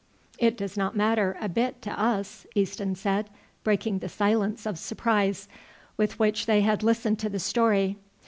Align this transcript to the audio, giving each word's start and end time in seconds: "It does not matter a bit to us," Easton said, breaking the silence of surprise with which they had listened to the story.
"It 0.39 0.57
does 0.57 0.75
not 0.77 0.95
matter 0.97 1.37
a 1.39 1.47
bit 1.47 1.79
to 1.83 1.91
us," 1.91 2.47
Easton 2.55 2.95
said, 2.95 3.29
breaking 3.63 3.99
the 3.99 4.09
silence 4.09 4.65
of 4.65 4.79
surprise 4.79 5.47
with 5.95 6.17
which 6.17 6.47
they 6.47 6.61
had 6.61 6.81
listened 6.81 7.19
to 7.19 7.29
the 7.29 7.37
story. 7.37 7.97